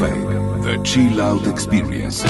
[0.00, 2.24] The chill out experience.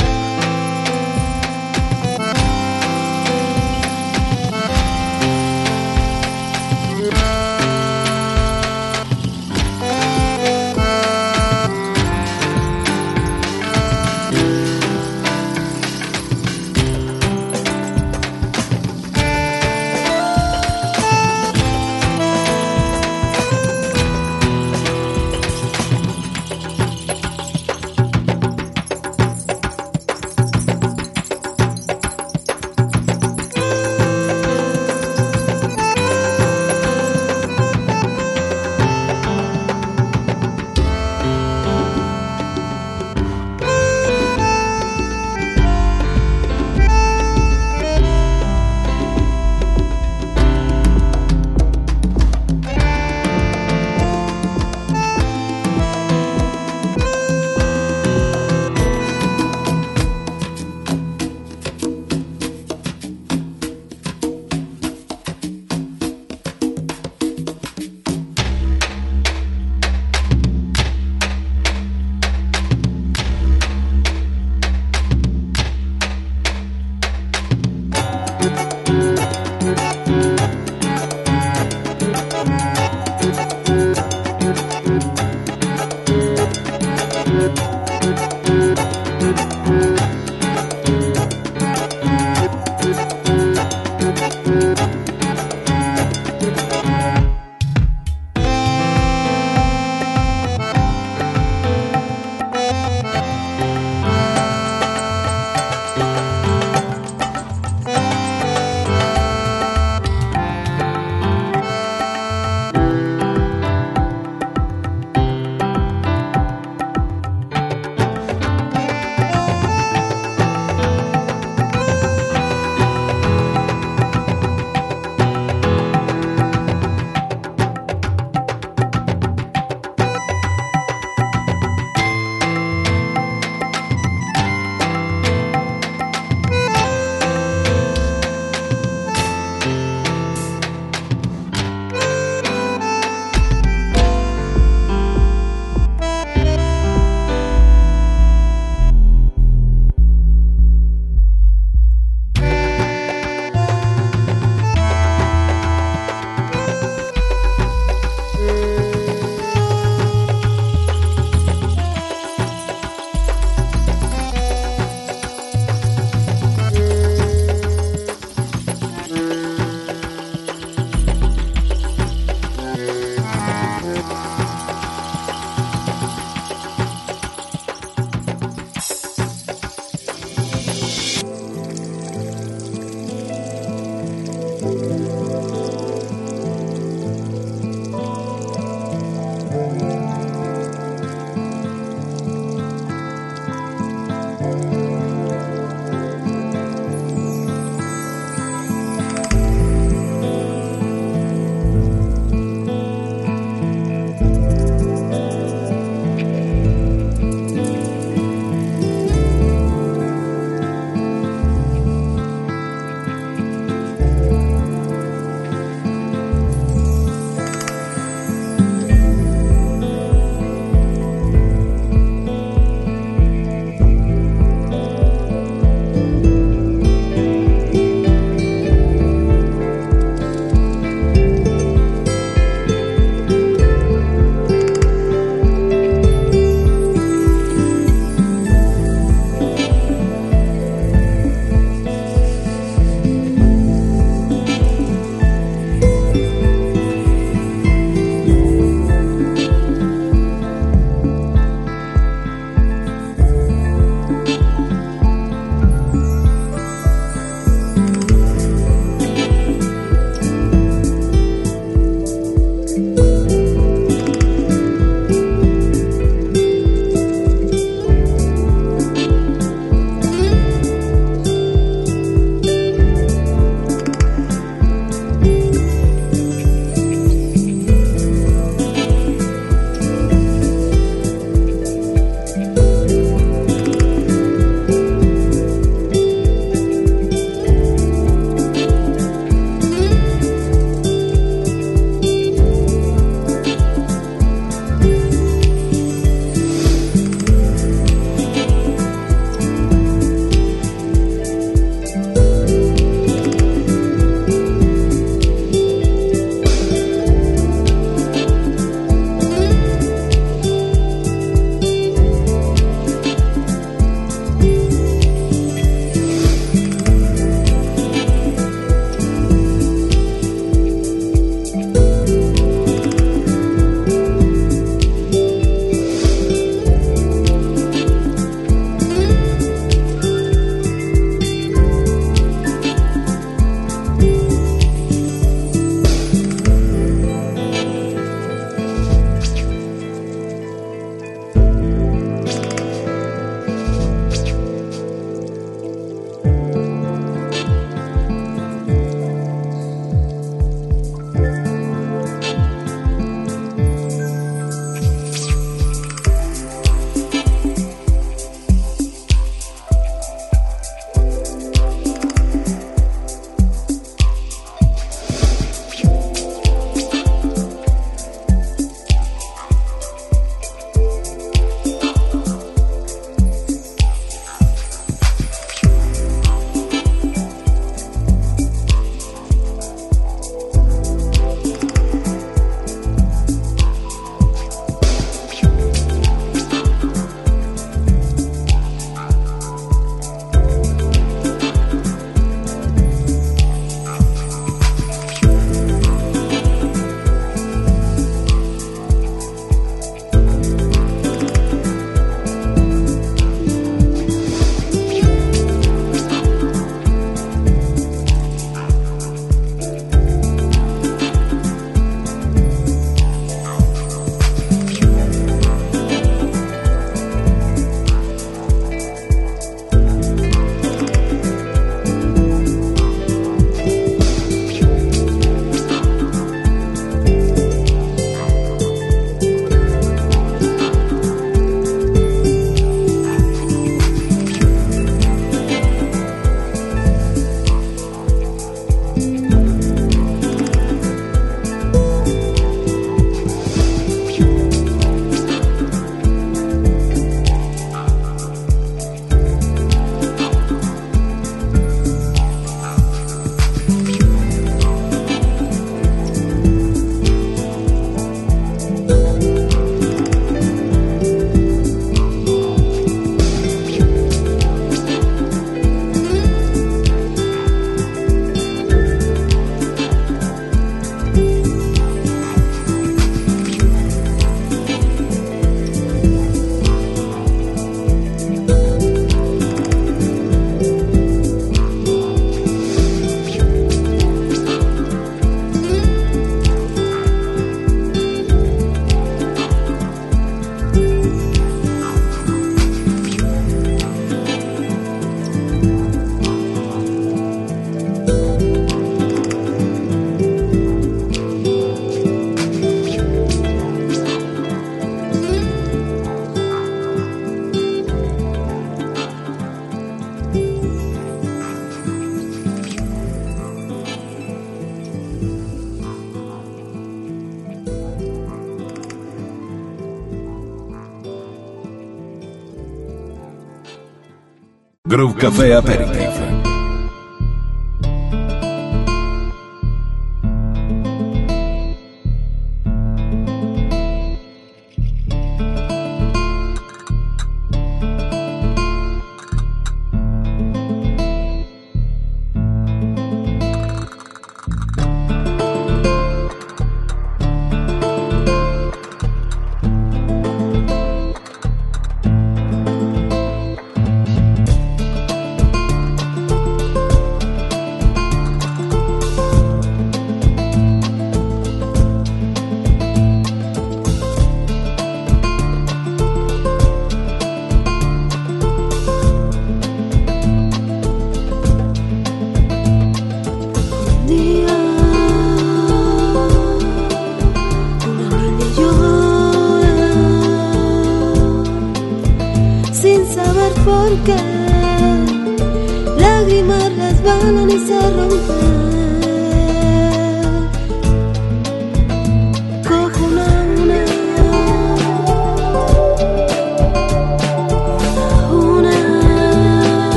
[525.00, 526.29] Groove Café Aperitif.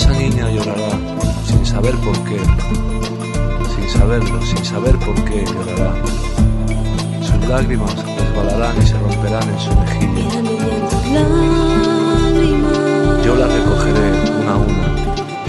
[0.00, 0.90] esa niña llorará
[1.44, 2.40] sin saber por qué,
[3.74, 5.92] sin saberlo, sin saber por qué llorará.
[7.20, 10.24] Sus lágrimas resbalarán y se romperán en su mejilla.
[13.24, 14.08] Yo las recogeré
[14.40, 14.86] una a una,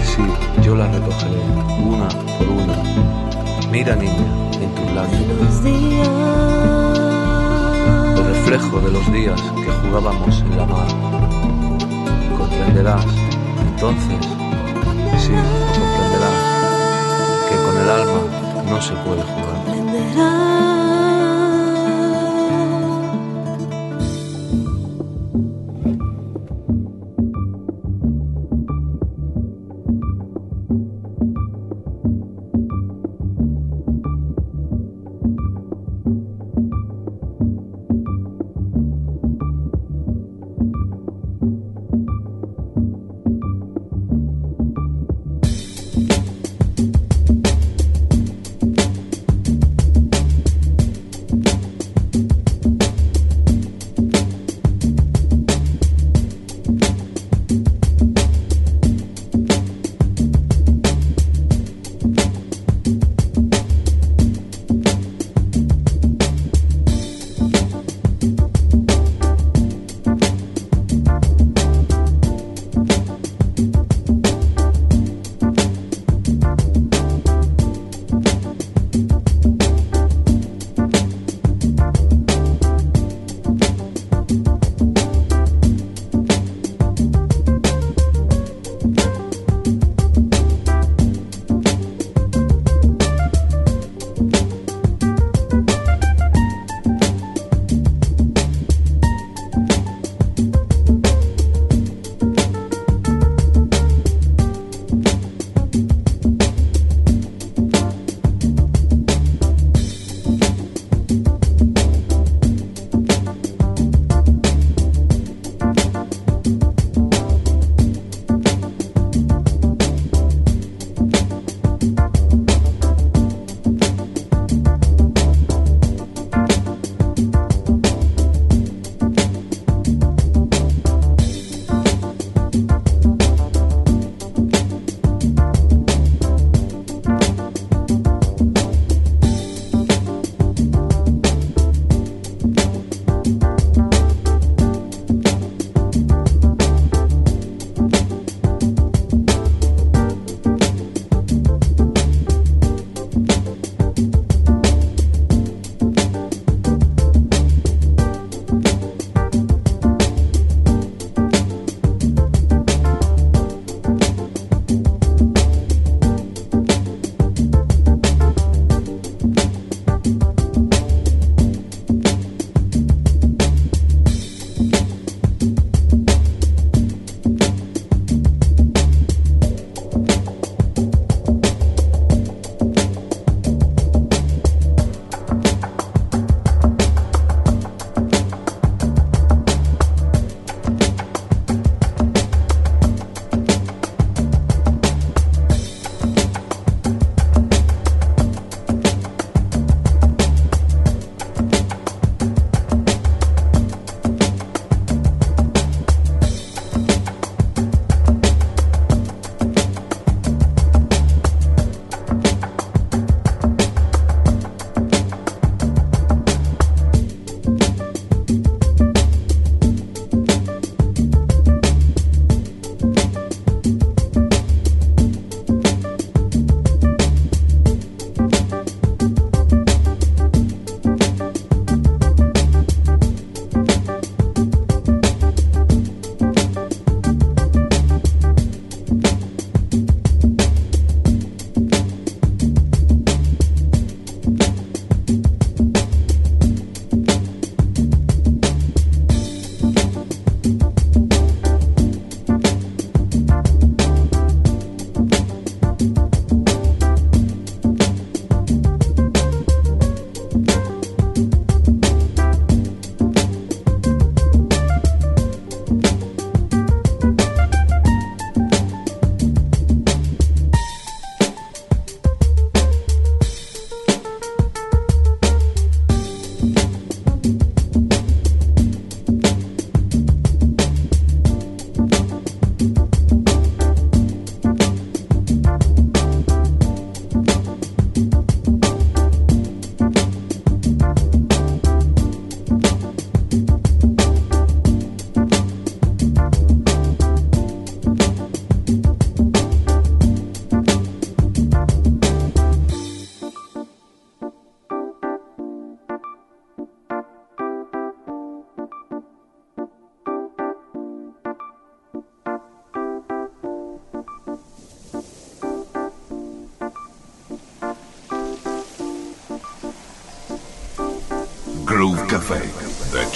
[0.03, 0.23] sí,
[0.61, 1.41] yo las recogeré
[1.85, 2.77] una por una.
[3.71, 4.27] Mira niña,
[4.59, 5.61] en tus lágrimas.
[8.17, 10.87] El reflejo de los días que jugábamos en la mar.
[12.37, 13.05] Comprenderás
[13.81, 14.40] entonces
[15.21, 16.39] Sí, comprenderás
[17.47, 18.21] que con el alma
[18.67, 20.80] no se puede jugar.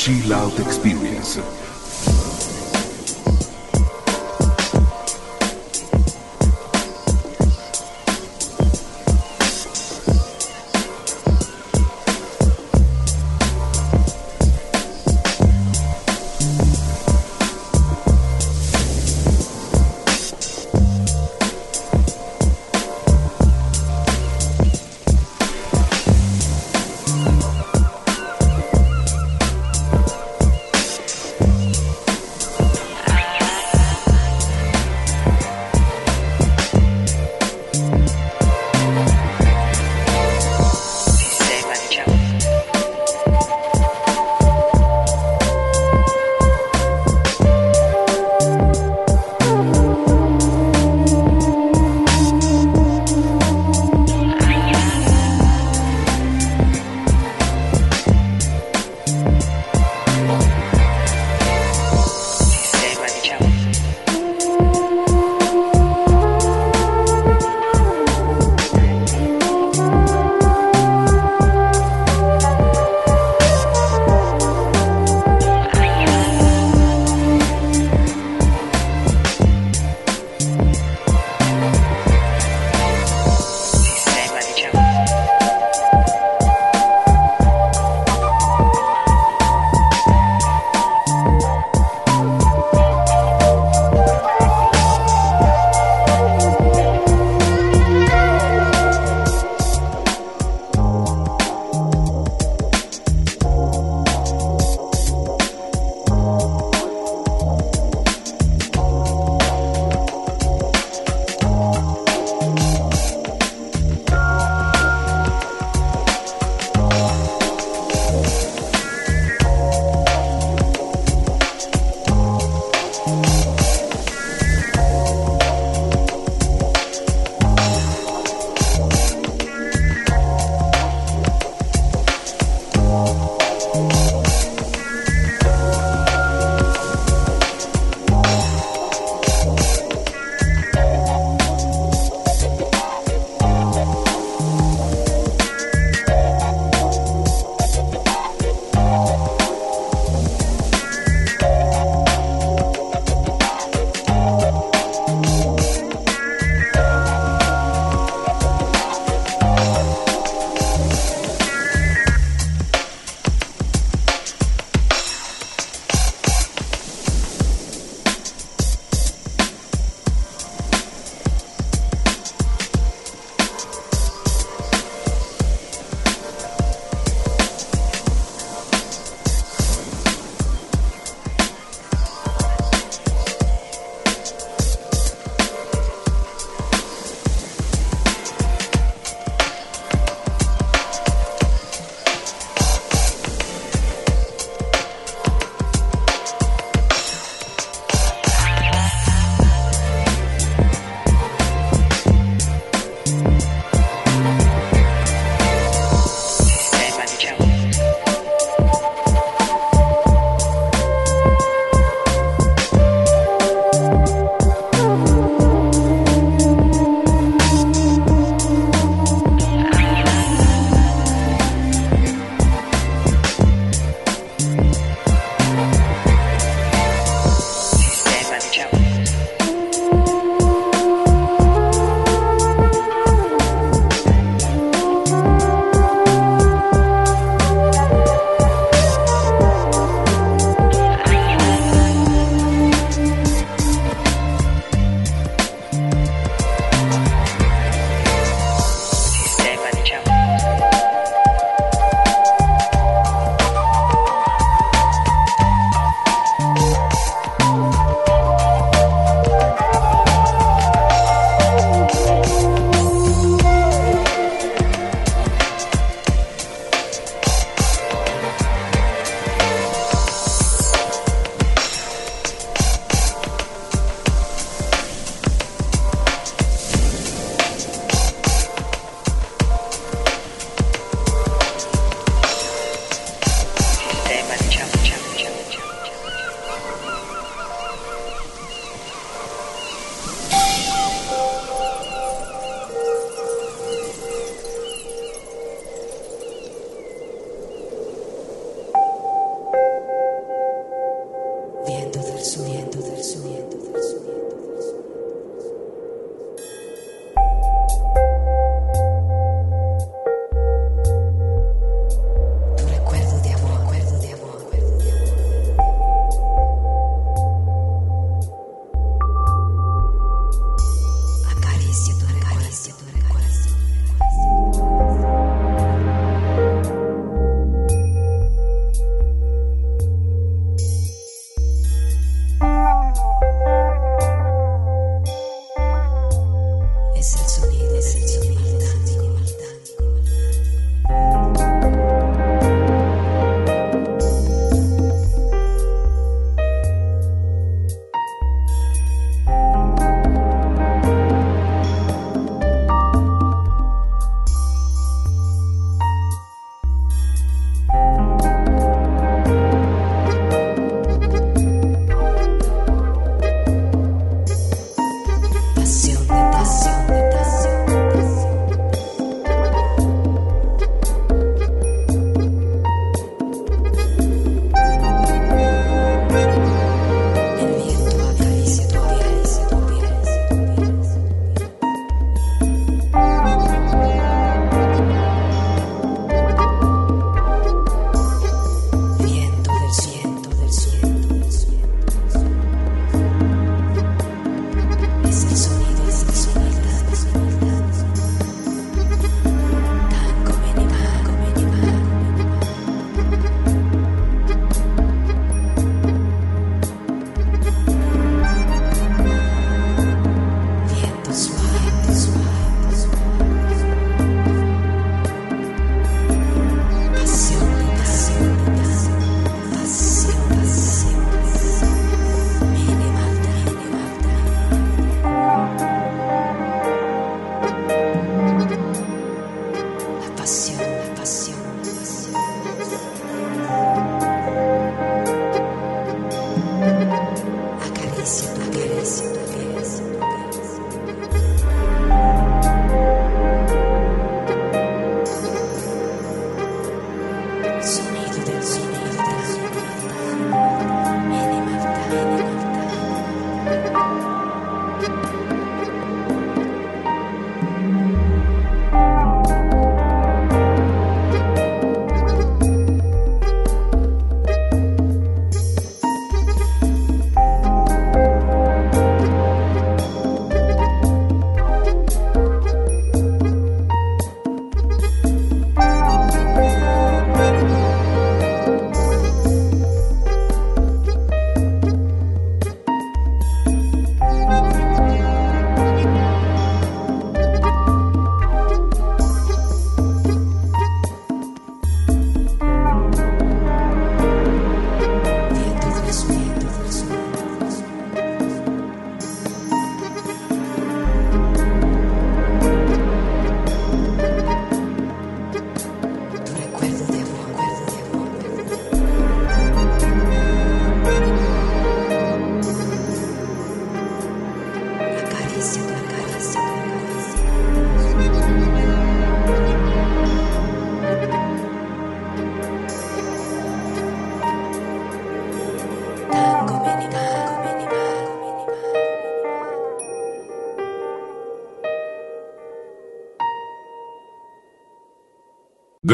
[0.06, 0.95] Chill out experience.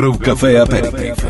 [0.02, 1.21] Groove Café Aperitif.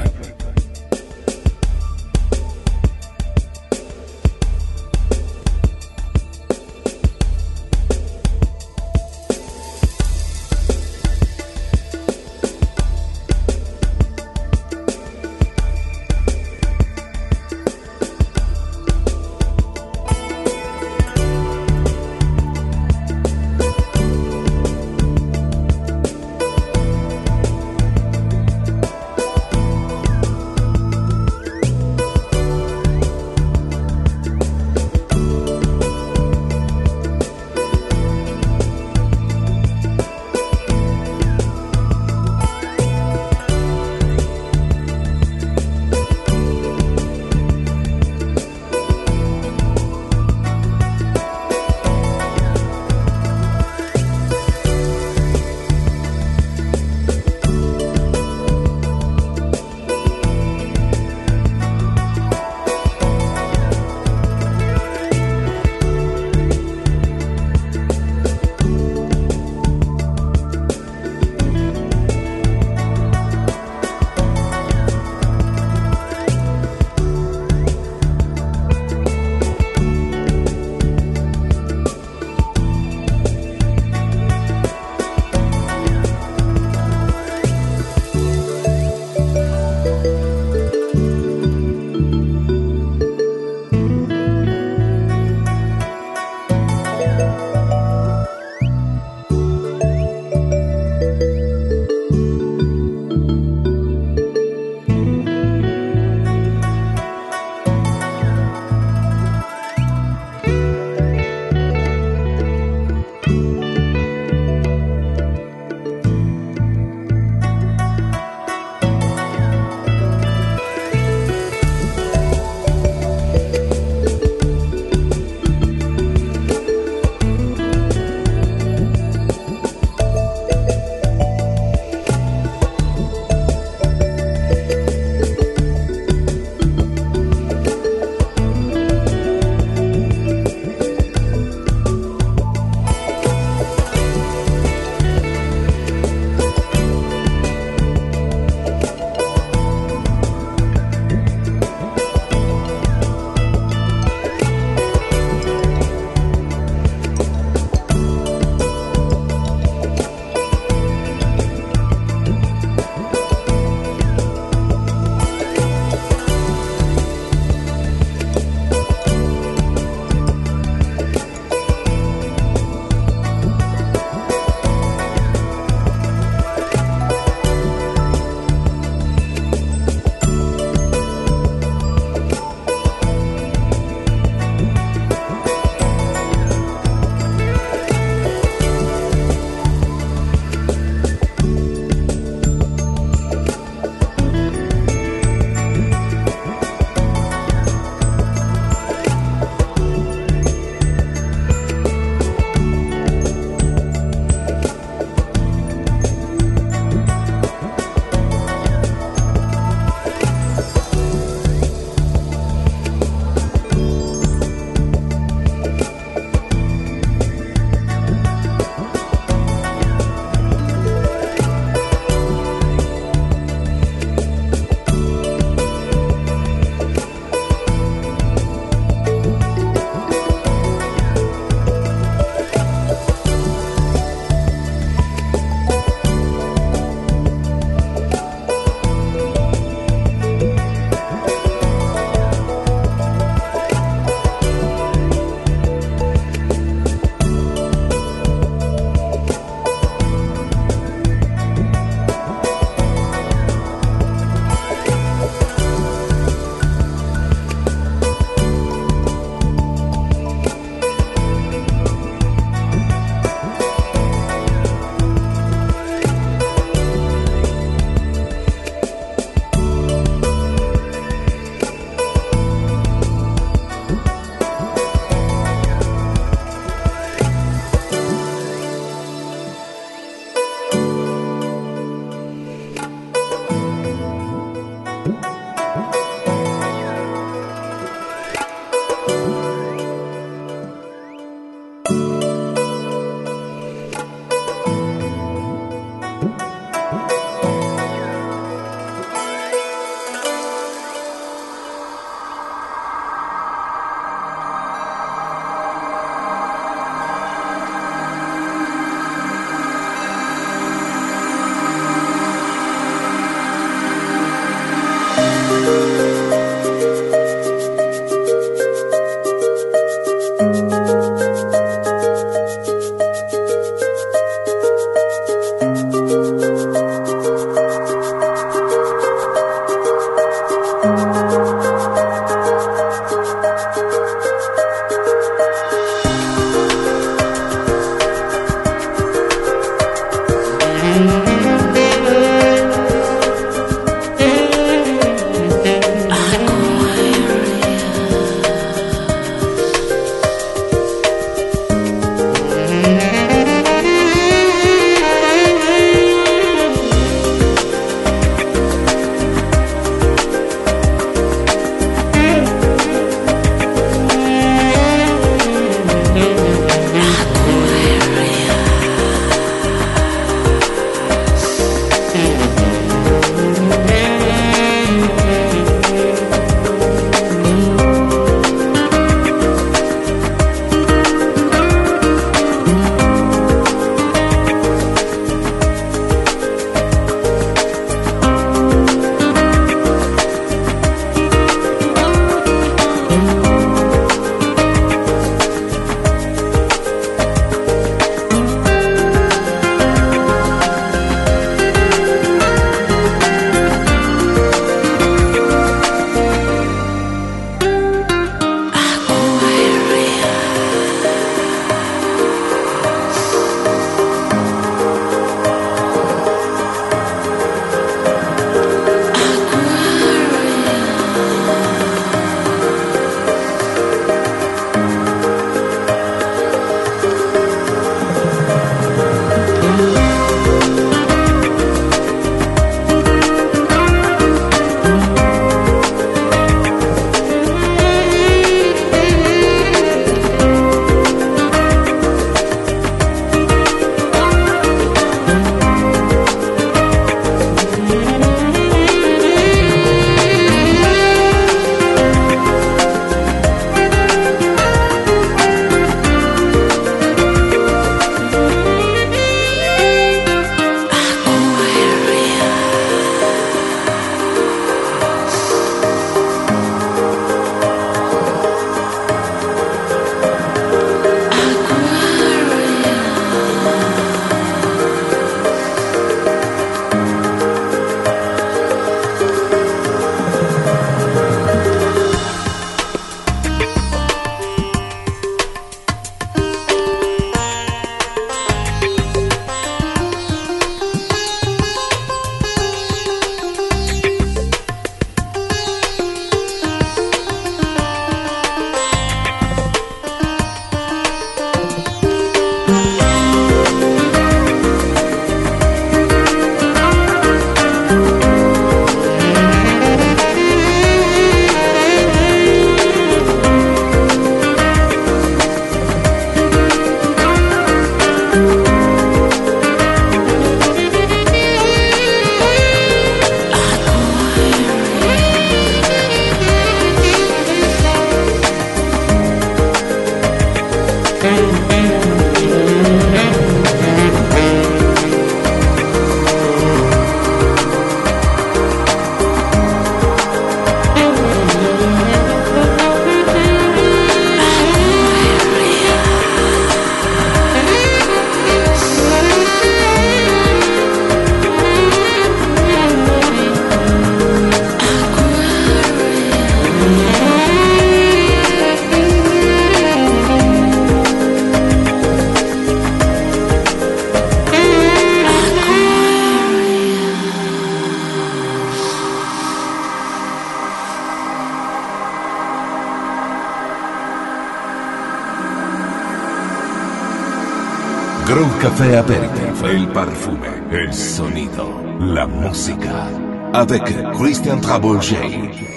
[578.81, 583.07] Café apéritif, el perfume, el sonido, la música.
[583.53, 583.83] Avec
[584.17, 585.70] Christian Trabolger.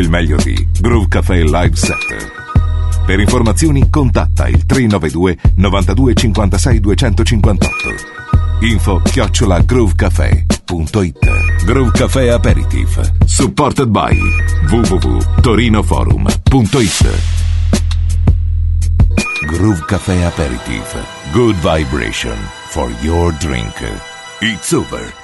[0.00, 2.32] Il meglio di Groove Café Live Set.
[3.04, 7.68] Per informazioni contatta il 392 92 56 258.
[8.60, 14.16] Info chiocciola groovecafé.it Groove Café Aperitif Supported by
[14.70, 17.18] www.torinoforum.it
[19.46, 20.96] Groove Café Aperitif
[21.32, 22.36] Good vibration
[22.68, 23.74] for your drink.
[24.40, 25.19] It's over.